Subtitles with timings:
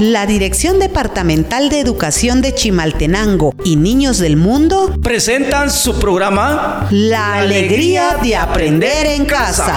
[0.00, 7.34] La Dirección Departamental de Educación de Chimaltenango y Niños del Mundo presentan su programa La
[7.34, 9.76] alegría de aprender en casa.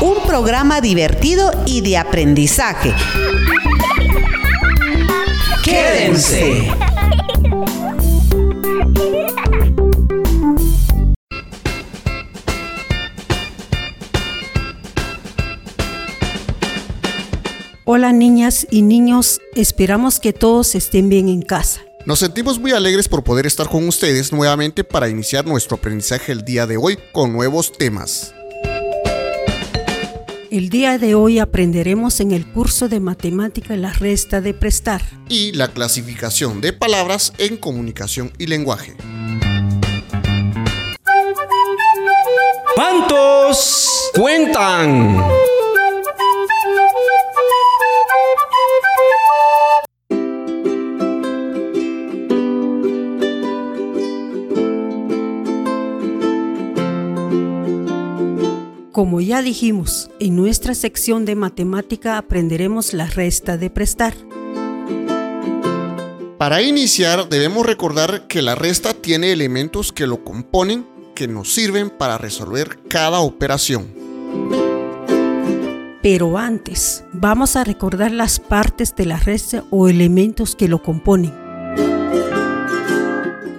[0.00, 2.94] Un programa divertido y de aprendizaje.
[5.62, 6.70] Quédense.
[17.96, 21.80] Hola niñas y niños, esperamos que todos estén bien en casa.
[22.04, 26.44] Nos sentimos muy alegres por poder estar con ustedes nuevamente para iniciar nuestro aprendizaje el
[26.44, 28.34] día de hoy con nuevos temas.
[30.50, 35.52] El día de hoy aprenderemos en el curso de matemática la resta de prestar y
[35.52, 38.94] la clasificación de palabras en comunicación y lenguaje.
[42.74, 45.16] ¿Cuántos cuentan?
[58.96, 64.14] Como ya dijimos, en nuestra sección de matemática aprenderemos la resta de prestar.
[66.38, 71.90] Para iniciar debemos recordar que la resta tiene elementos que lo componen que nos sirven
[71.90, 73.92] para resolver cada operación.
[76.00, 81.34] Pero antes, vamos a recordar las partes de la resta o elementos que lo componen.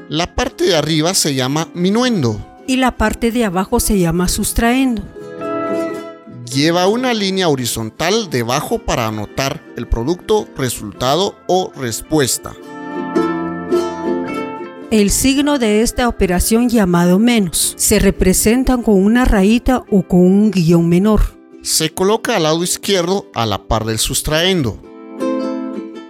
[0.09, 2.43] La parte de arriba se llama minuendo.
[2.65, 5.03] Y la parte de abajo se llama sustraendo
[6.49, 12.53] lleva una línea horizontal debajo para anotar el producto, resultado o respuesta.
[14.89, 20.51] El signo de esta operación llamado menos se representa con una rayita o con un
[20.51, 21.37] guion menor.
[21.61, 24.81] Se coloca al lado izquierdo a la par del sustraendo.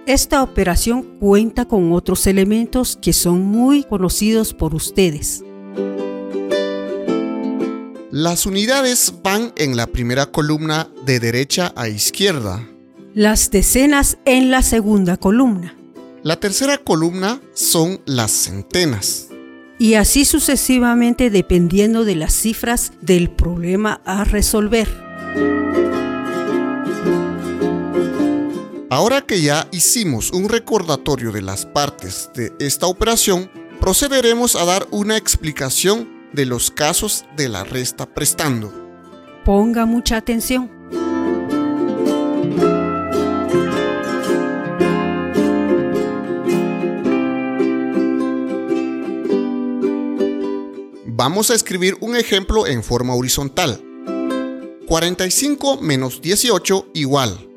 [0.05, 5.43] Esta operación cuenta con otros elementos que son muy conocidos por ustedes.
[8.12, 12.66] Las unidades van en la primera columna de derecha a izquierda.
[13.14, 15.76] Las decenas en la segunda columna.
[16.23, 19.28] La tercera columna son las centenas.
[19.78, 24.88] Y así sucesivamente dependiendo de las cifras del problema a resolver.
[28.89, 33.52] Ahora que ya hicimos un recordatorio de las partes de esta operación,
[33.82, 38.73] procederemos a dar una explicación de los casos de la resta prestando.
[39.43, 40.70] Ponga mucha atención.
[51.05, 53.82] Vamos a escribir un ejemplo en forma horizontal.
[54.86, 57.49] 45 menos 18 igual.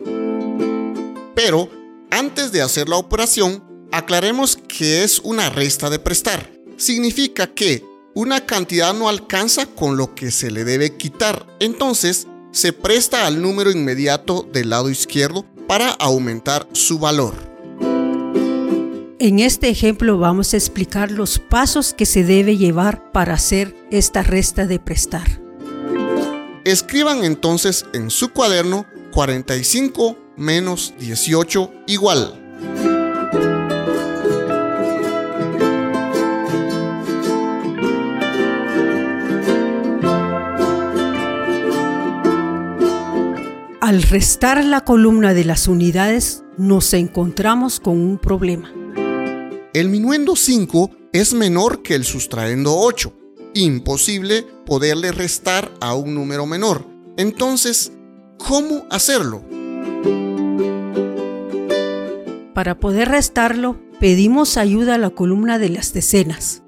[1.35, 1.71] Pero,
[2.11, 6.51] antes de hacer la operación, aclaremos que es una resta de prestar.
[6.77, 7.85] Significa que
[8.15, 13.41] una cantidad no alcanza con lo que se le debe quitar, entonces se presta al
[13.41, 17.35] número inmediato del lado izquierdo para aumentar su valor.
[19.21, 24.23] En este ejemplo vamos a explicar los pasos que se debe llevar para hacer esta
[24.23, 25.41] resta de prestar.
[26.65, 32.90] Escriban entonces en su cuaderno 45 menos 18 igual.
[43.91, 48.73] Al restar la columna de las unidades, nos encontramos con un problema.
[49.75, 53.13] El minuendo 5 es menor que el sustraendo 8.
[53.55, 56.87] Imposible poderle restar a un número menor.
[57.17, 57.91] Entonces,
[58.39, 59.43] ¿cómo hacerlo?
[62.55, 66.63] Para poder restarlo, pedimos ayuda a la columna de las decenas.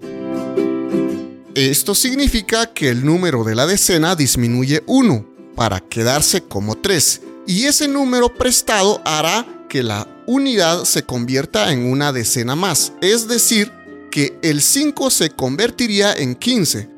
[1.55, 7.65] Esto significa que el número de la decena disminuye 1 para quedarse como 3 y
[7.65, 13.73] ese número prestado hará que la unidad se convierta en una decena más, es decir,
[14.11, 16.89] que el 5 se convertiría en 15.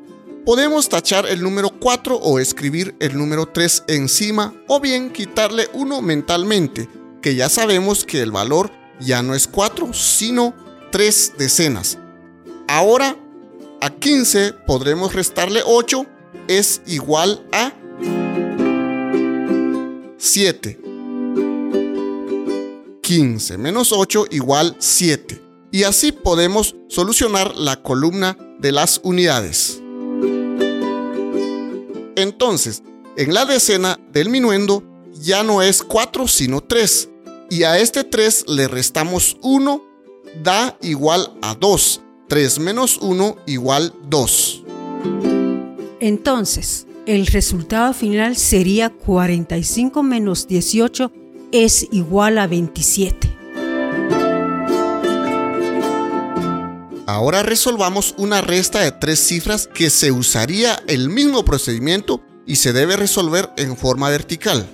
[0.45, 6.01] Podemos tachar el número 4 o escribir el número 3 encima o bien quitarle 1
[6.01, 6.87] mentalmente,
[7.21, 10.53] que ya sabemos que el valor ya no es 4, sino
[10.91, 11.97] 3 decenas.
[12.67, 13.17] Ahora,
[13.81, 16.05] a 15 podremos restarle 8,
[16.47, 17.73] es igual a
[20.25, 20.79] 7.
[23.01, 25.39] 15 menos 8 igual 7.
[25.71, 29.79] Y así podemos solucionar la columna de las unidades.
[32.15, 32.81] Entonces,
[33.17, 34.83] en la decena del minuendo
[35.13, 37.09] ya no es 4 sino 3.
[37.51, 39.81] Y a este 3 le restamos 1,
[40.43, 42.01] da igual a 2.
[42.27, 44.63] 3 menos 1 igual 2.
[45.99, 51.11] Entonces, el resultado final sería 45 menos 18
[51.51, 53.35] es igual a 27.
[57.07, 62.73] Ahora resolvamos una resta de tres cifras que se usaría el mismo procedimiento y se
[62.73, 64.67] debe resolver en forma vertical.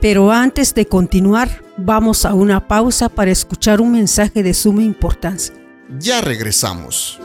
[0.00, 5.54] Pero antes de continuar, vamos a una pausa para escuchar un mensaje de suma importancia.
[5.98, 7.20] Ya regresamos.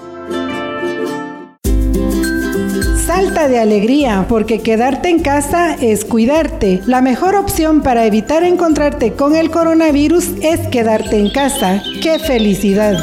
[3.13, 6.79] Salta de alegría porque quedarte en casa es cuidarte.
[6.85, 11.83] La mejor opción para evitar encontrarte con el coronavirus es quedarte en casa.
[12.01, 12.93] ¡Qué felicidad!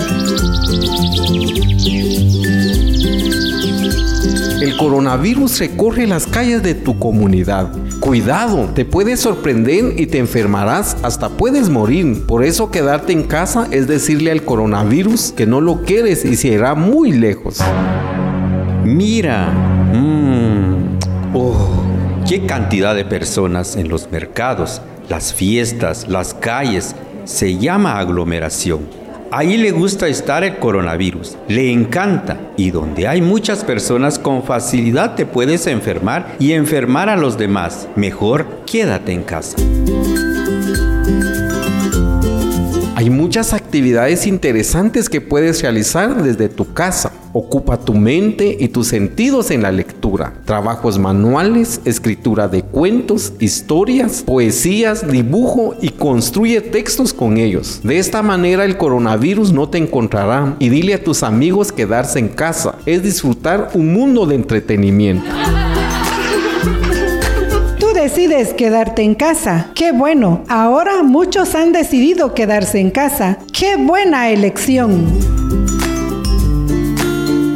[4.63, 7.71] El coronavirus recorre las calles de tu comunidad.
[8.01, 12.25] Cuidado, te puedes sorprender y te enfermarás, hasta puedes morir.
[12.27, 16.49] Por eso quedarte en casa es decirle al coronavirus que no lo quieres y se
[16.49, 17.61] irá muy lejos.
[18.85, 19.68] Mira,
[22.29, 26.95] qué cantidad de personas en los mercados, las fiestas, las calles.
[27.25, 28.81] Se llama aglomeración.
[29.31, 35.15] Ahí le gusta estar el coronavirus, le encanta y donde hay muchas personas con facilidad
[35.15, 37.89] te puedes enfermar y enfermar a los demás.
[37.97, 39.57] Mejor quédate en casa.
[42.95, 47.11] Hay muchas actividades interesantes que puedes realizar desde tu casa.
[47.41, 50.33] Ocupa tu mente y tus sentidos en la lectura.
[50.45, 57.79] Trabajos manuales, escritura de cuentos, historias, poesías, dibujo y construye textos con ellos.
[57.85, 62.27] De esta manera el coronavirus no te encontrará y dile a tus amigos quedarse en
[62.27, 62.75] casa.
[62.87, 65.31] Es disfrutar un mundo de entretenimiento
[67.79, 69.71] Tú decides quedarte en casa.
[69.77, 70.43] Qué bueno.
[70.49, 73.39] Ahora muchos han decidido quedarse en casa.
[73.53, 75.38] Qué buena elección.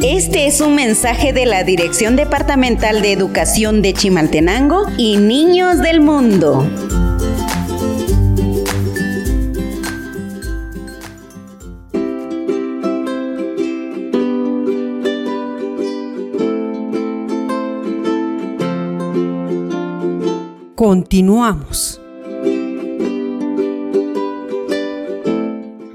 [0.05, 6.01] Este es un mensaje de la Dirección Departamental de Educación de Chimaltenango y Niños del
[6.01, 6.69] Mundo.
[20.75, 22.01] Continuamos.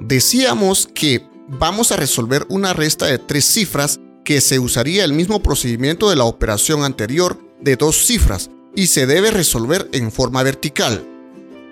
[0.01, 5.43] Decíamos que vamos a resolver una resta de tres cifras que se usaría el mismo
[5.43, 11.03] procedimiento de la operación anterior de dos cifras y se debe resolver en forma vertical.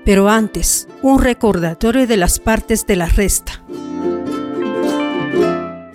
[0.04, 3.62] Pero antes, un recordatorio de las partes de la resta.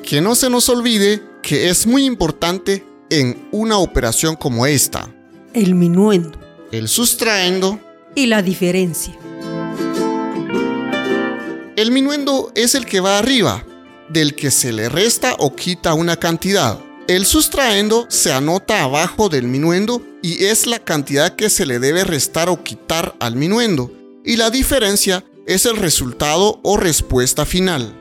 [0.04, 5.10] Que no se nos olvide que es muy importante en una operación como esta.
[5.54, 6.38] El minuendo.
[6.72, 7.80] El sustraendo.
[8.13, 9.18] Y la diferencia.
[11.78, 13.66] El minuendo es el que va arriba,
[14.12, 16.80] del que se le resta o quita una cantidad.
[17.08, 22.04] El sustraendo se anota abajo del minuendo y es la cantidad que se le debe
[22.04, 23.92] restar o quitar al minuendo.
[24.24, 27.98] Y la diferencia es el resultado o respuesta final.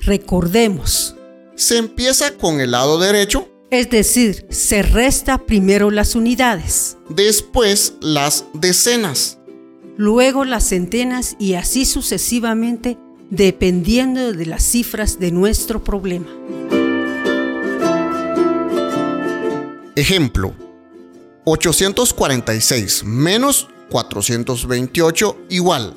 [0.00, 1.16] Recordemos.
[1.54, 3.48] Se empieza con el lado derecho.
[3.70, 6.98] Es decir, se resta primero las unidades.
[7.08, 9.38] Después las decenas.
[9.96, 12.98] Luego las centenas y así sucesivamente
[13.32, 16.26] dependiendo de las cifras de nuestro problema.
[19.96, 20.52] Ejemplo,
[21.44, 25.94] 846 menos 428 igual.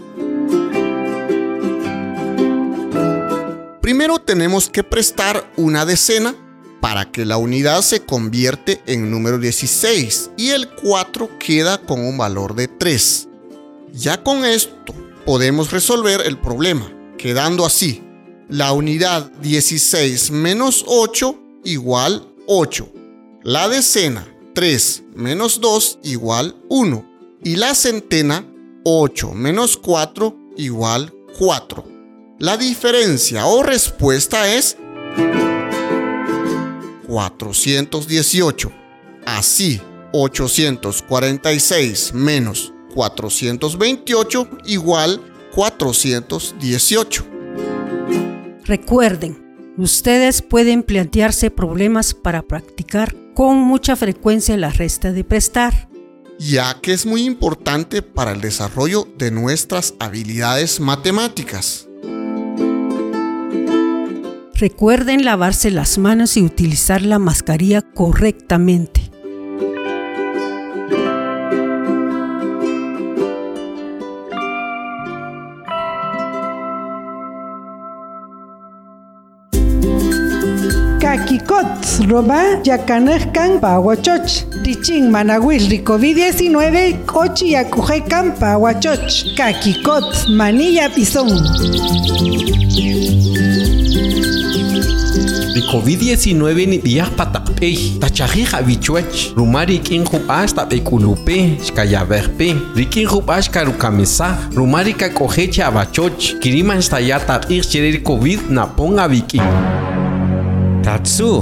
[3.82, 6.34] Primero tenemos que prestar una decena
[6.80, 12.18] para que la unidad se convierte en número 16 y el 4 queda con un
[12.18, 13.28] valor de 3.
[13.92, 14.94] Ya con esto
[15.26, 16.95] podemos resolver el problema,
[17.26, 18.04] quedando así.
[18.50, 22.88] La unidad 16 menos 8 igual 8.
[23.42, 27.04] La decena 3 menos 2 igual 1.
[27.44, 28.46] Y la centena
[28.84, 31.84] 8 menos 4 igual 4.
[32.38, 34.78] La diferencia o respuesta es
[37.08, 38.72] 418.
[39.26, 45.20] Así, 846 menos 428 igual
[45.56, 47.26] 418.
[48.66, 55.90] Recuerden, ustedes pueden plantearse problemas para practicar con mucha frecuencia la resta de prestar.
[56.38, 61.88] Ya que es muy importante para el desarrollo de nuestras habilidades matemáticas.
[64.56, 69.05] Recuerden lavarse las manos y utilizar la mascarilla correctamente.
[81.16, 84.44] Kakikot roba yakanaj kan pawachoch.
[84.68, 89.24] Richin manawil ri COVID-19 kochi yakuje kan pawachoch.
[89.40, 91.32] Kakikot manilla pisón.
[95.56, 96.36] Di COVID-19
[96.68, 105.64] ni biyak patakpej, tachajij abichuech, rumari kin jupas tapekulupe, shkayaverpe, rikin jupas karukamesa, rumari kakojeche
[105.64, 109.40] abachoch, kiriman stayata chereri COVID na ponga biki.
[110.86, 111.42] Tatsu.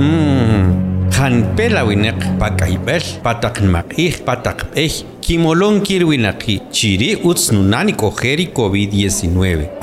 [0.00, 0.88] Mm.
[1.12, 9.28] Kan pela winek pakaibel, patak makih, patak peh, kimolon kirwinaki, chiri uts nunani kojeri COVID-19.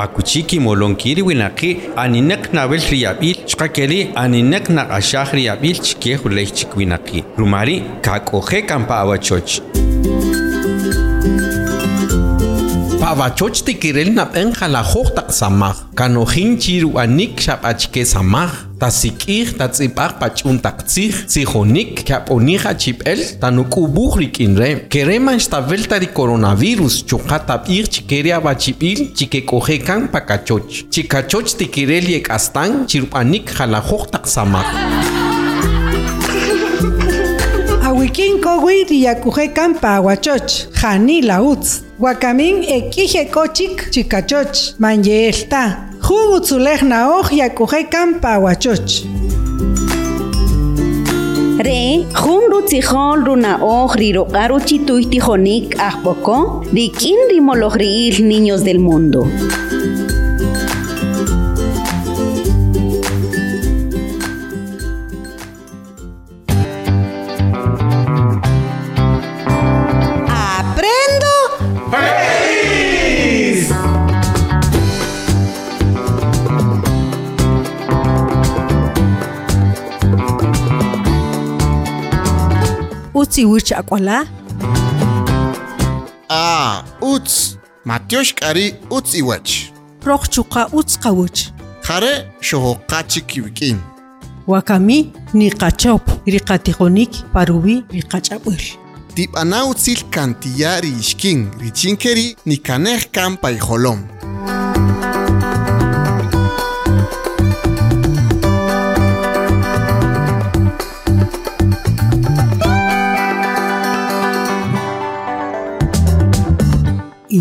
[0.01, 7.23] Akuchi kimolon kirwinaki, aninek nabel riabil, chkakeli aninek na ashah riabil, chke hulech chikwinaki.
[7.37, 9.61] Rumari, kakoje kampa awachoch.
[13.05, 14.81] Pabachoch tikirel na penja la
[15.15, 24.17] tak samaj, kanojin chiru anik shapachke samaj, tasikij tatzipaj pachun taktzij, sijonik kaponija chipel, tanukubuj
[24.17, 32.87] rikinre, kereman shtabel tari coronavirus, chukatab ir chikeria bachipil, chikekojekan pakachoch, chikachoch tikirel yek astan,
[32.87, 35.04] chiru anik jalajoj tak samaj.
[38.05, 40.69] Awikin kowi riyakuje kan pawachoch.
[40.83, 41.81] Jani lautz.
[41.99, 44.77] Wakamin ekije kochik chikachoch.
[44.79, 45.89] Manyelta.
[46.05, 49.01] Jun utzulej naoj yakuje kan pawachoch.
[51.57, 57.17] Re, jun rutzijol runa oj riroqaru chituy tijonik ajpoko, rikin
[58.21, 59.25] niños del mundo.
[83.43, 84.17] უირჩა ყოლა?
[86.29, 87.29] ა, უც.
[87.85, 89.47] მათიოშკარი უც ივაჩ.
[90.01, 91.35] პროხჩუკა უც ყავუჩ.
[91.85, 93.77] ხარე შოჰოყაჩი კივკინ.
[94.47, 94.99] ვაკამი
[95.33, 98.61] ნიყაჩოპ რიყატიხონიკ პარუვი ვიყაჭაყურ.
[99.15, 103.99] ტიპანაუცილ კანტიარი იშკინ რიჩინკერი ნიკანეხ კამპაიხოლომ.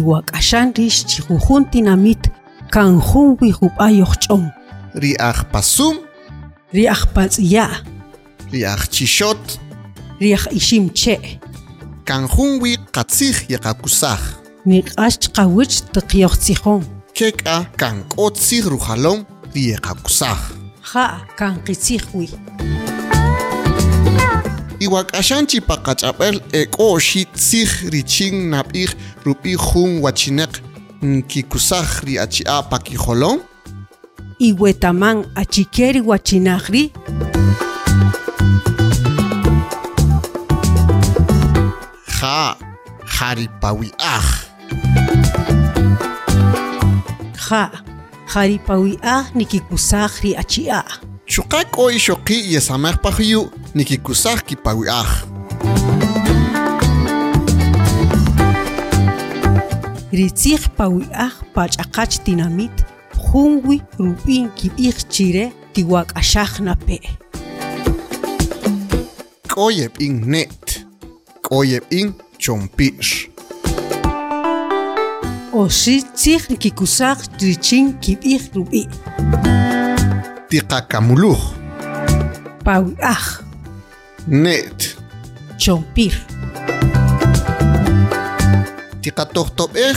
[0.05, 2.23] iwakashanrish chiqujun tinamit
[2.75, 4.45] kanjun wijup'ayoq ch'on
[5.03, 5.97] ri'aj pasum
[6.77, 7.73] ri'aj patz'ya'
[8.53, 9.45] ri'aj chixot
[10.21, 11.41] ri'aj ixim che'
[12.09, 14.23] kanjun wi qatzij yaqakusaj
[14.69, 16.83] niq'ax chqawich tiqyoqtzijon
[17.17, 19.21] chek'a kank'otzij rujalon
[19.55, 20.41] riyaqakusaj
[20.93, 22.84] ja' kanqitzij wi'
[24.81, 28.91] Iwak'axan chipaqach'ab'el ek'o'xi tzij richin nab'ij
[29.25, 30.53] rub'ij jun wachineq
[31.03, 33.39] nkikusaj ri achi'a pakijolom
[34.39, 36.93] iwetaman achikeri wachinajri
[42.19, 42.57] ja
[43.15, 44.27] jaripawi'aj
[47.47, 47.71] ja'
[48.35, 50.85] jaripawi'aj nikikusaj ri achi'a'
[51.31, 55.11] xuqa k'o'y xoqi' yesamaj pajuyu nikikusaj kipawi'aj
[60.15, 62.77] ritzij pawi'aj pach'aqach tinamit
[63.27, 67.03] junwi rub'in kib'ij chire tiwak'axaj nape'
[69.55, 70.87] k'oyeb'in ne't
[71.47, 73.31] k'oyeb'in chompi'x.
[75.55, 78.89] Oxi tzij nikikusaj richin kib'ij rub'i'
[80.51, 81.43] tiqakamuluj.
[82.67, 83.44] Pawi'aj
[84.27, 84.97] net.
[85.59, 86.15] Chompir.
[89.01, 89.97] Tikatohtobej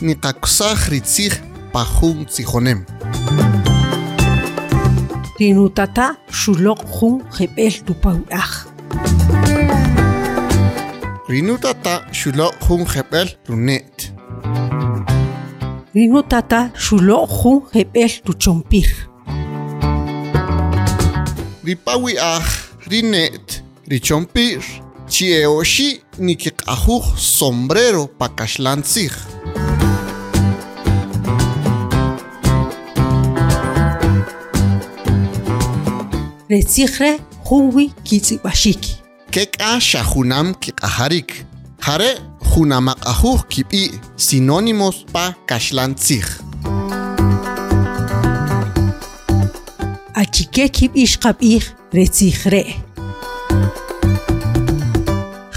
[0.00, 1.32] ni kaksaj ritzij
[1.72, 2.84] pajun tzijonem.
[5.36, 8.52] Tinutata xulok jun jebel tupauaj.
[11.28, 14.12] Rinutata xulok jun jebel runet.
[15.94, 18.88] Rinutata xulok jun jebel tuchompir.
[21.64, 22.44] Ripawi aj
[22.90, 23.61] rinet
[23.92, 24.62] richompir
[25.12, 25.88] chie'oxi
[26.26, 27.04] nikiq'ajuj
[27.38, 29.12] sombrero pakaxlantzij
[36.52, 37.10] retzij re
[37.48, 38.82] junwi kitz'ib'axik
[39.34, 41.30] kek'a xajunam kiq'ajarik
[41.84, 42.10] jare
[42.50, 43.84] junamaq'ajuj kib'i
[44.26, 46.28] sinónimos pa kaxlantzij
[50.22, 51.64] achik achikekib ishqab'ij
[51.98, 52.91] retzijre'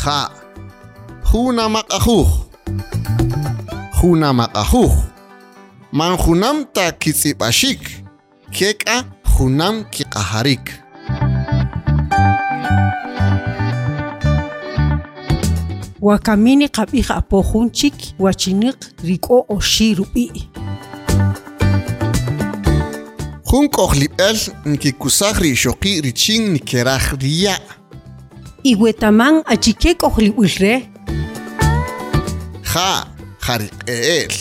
[0.05, 0.29] Ja.
[1.33, 2.27] Juna maqajuj.
[4.01, 4.91] Juna maqajuj.
[5.91, 7.81] Man junam ta kitzibashik.
[8.51, 10.85] Keka junam kiqaharik.
[16.01, 20.29] wakamini qab'ij apojunchik wachiniq rik'o oxi rub'i'
[23.49, 24.37] Jun k'ojlib'el
[24.69, 27.84] nkikusaj rixoqi richin nikeraj riya'.
[28.65, 30.89] Iguetaman achique cojlihuilre.
[32.73, 33.05] Ja,
[33.47, 34.31] jariquel.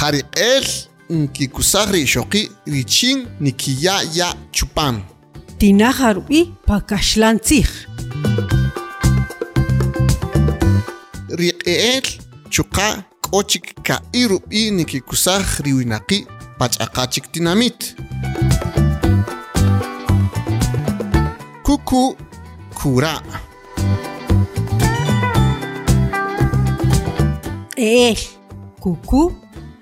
[0.00, 0.64] Jariquel,
[1.10, 5.02] nkikusari shoki, richin, nikiya ya chupan.
[5.58, 7.68] Tinajarui, pakashlantzij.
[11.28, 12.02] Riquel,
[12.48, 16.26] chuka, kochik ka irupi, nikikusaj riwinaki,
[16.58, 17.94] pachakachik tinamit.
[21.62, 22.16] Kuku,
[22.84, 23.22] cura.
[27.76, 28.14] E,
[28.80, 29.32] kuku,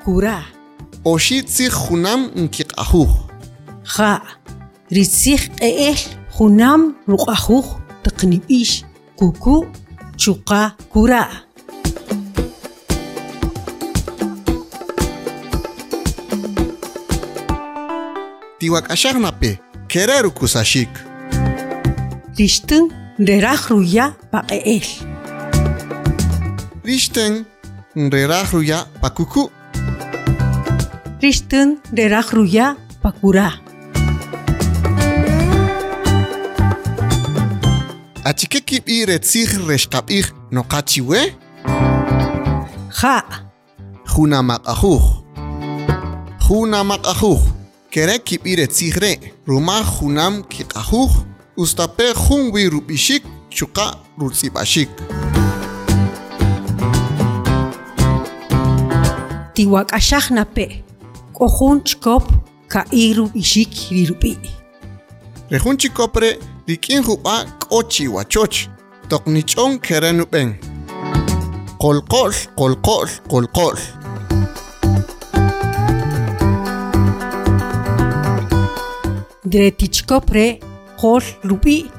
[0.04, 0.44] kura.
[1.04, 3.10] Oshitzi hunam nkik ahuh.
[3.96, 4.22] Ha,
[4.90, 5.94] ritzik ee
[6.38, 7.66] hunam nuk ahuh
[8.04, 8.84] tqnibish.
[9.18, 9.66] Kuku,
[10.16, 11.26] chuka, kura.
[18.58, 21.11] Tiwak asharnape, kereru kusashik.
[22.32, 24.86] Rukusashik rixtän reraj ruya pa q'e'el
[26.84, 27.44] rixten
[27.94, 29.50] nreraj ruya' pa kuku
[31.20, 33.48] rixtän reraj ruya pa kura
[38.24, 41.20] achike kib'i retzij rexqab'ij noqachiwe
[43.00, 43.16] ja.
[44.12, 45.04] Juna maq'ajuj
[46.48, 47.40] juna maq'ajuj
[47.92, 53.86] kere kib'i retzij re' rumaj junam kiq'ajuj ustape jun wi rub'ixik chuqa
[54.18, 54.88] rutz'ib'axik
[59.54, 60.80] tiwak'axaj nape'
[61.36, 62.24] k'o jun chkop
[62.72, 64.38] ka'i rub'ixik rirub'i'
[65.50, 66.38] re jun chikop re'
[66.68, 68.68] rik'in jub'a' k'o chiwachoch
[69.10, 70.56] toqnich'on kere nub'en
[71.82, 73.76] qolqo'l qolqo'l qolqo'l
[79.52, 80.71] re tichkop re
[81.02, 81.90] qol rub'i'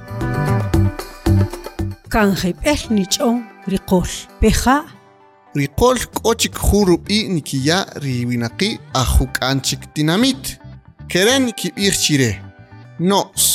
[2.14, 3.38] kanjeb'el nich'on
[3.72, 4.76] riqol peja
[5.60, 8.70] riqol k'o chik jun rub'i' nikiya' riwinaqi
[9.02, 10.44] ajuk'anchik tinamit
[11.12, 12.32] kere nikib'ij chire
[13.10, 13.46] no's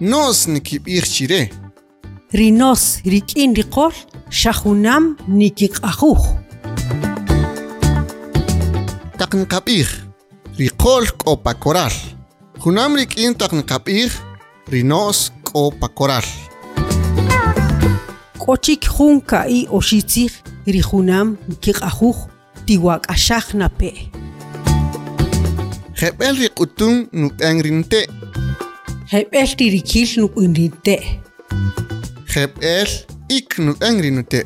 [0.00, 1.40] no's nikib'ij chire
[2.38, 3.94] rinos rik'in riqol
[4.40, 5.04] xajunam
[5.38, 6.22] nikiq'ajuj
[9.18, 9.90] taq niqab'ij
[10.62, 11.96] riqol k'o pa koral
[12.62, 14.33] junam rik'in taq niqab'ij
[14.72, 16.26] rino's k'o pa koral
[18.40, 20.32] k'o chik jun ka'i oxitzij
[20.66, 22.18] rijunam nikiq'ajuj
[22.66, 24.08] tiwak'axaj nape'
[26.00, 28.08] jeb'el riq'utun nub'en rinte'
[29.12, 31.00] jeb'el tirikil nub'in rinte'
[32.32, 32.90] jeb'el
[33.28, 34.44] ik nub'en rinute'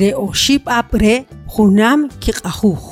[0.00, 1.16] re oxib' ab' re
[1.54, 2.82] junam kiq'ajuj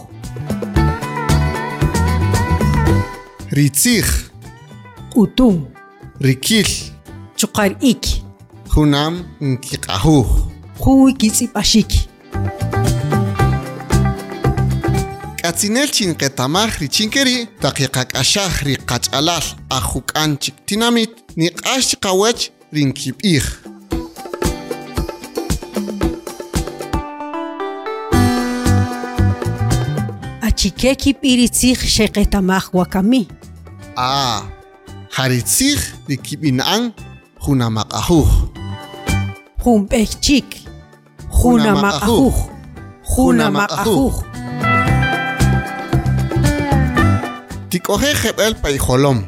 [5.15, 5.61] قطو
[6.23, 6.69] ريكيل
[7.37, 8.07] چقار إيك
[8.69, 10.49] خونام انكي قهوه
[10.79, 11.93] خوي كيسي باشيك
[15.43, 19.47] კაცინელჩინ ყეთამახრი ჩინკერი დაკიყაკ აშახრი ყაჭალალ
[19.79, 22.41] ახუკანჩიკ თინამით ნიყაშ ყავეჩ
[22.77, 23.47] რინკიპიხ
[30.47, 33.23] აჩიკეკი პირიციხ შეყეთამახ ვაკამი
[33.99, 34.62] აა
[36.09, 36.93] rikib'ina'an
[37.45, 38.31] junamaq'ajuj
[39.63, 40.49] jun b'ej chik
[41.41, 42.37] junamaq'ajuj
[43.13, 44.15] junamaq'ajuj
[47.73, 49.25] tik'ojej jeb'el payjolom.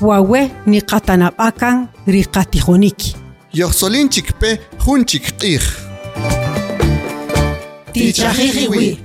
[0.00, 3.00] Wawe niqatanab'akan riqatijonik.
[3.52, 5.64] Yojsolin chikpe jun chikq'ij.
[7.92, 8.98] Tichajijiwi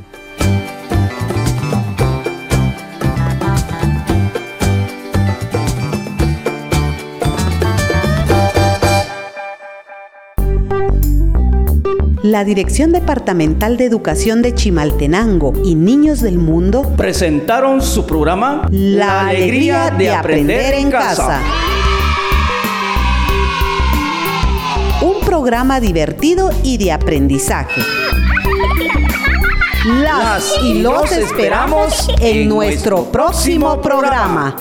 [12.29, 19.29] La Dirección Departamental de Educación de Chimaltenango y Niños del Mundo presentaron su programa La
[19.29, 21.41] alegría de aprender en casa.
[25.01, 27.81] Un programa divertido y de aprendizaje.
[30.03, 34.55] Las y los esperamos en nuestro próximo programa.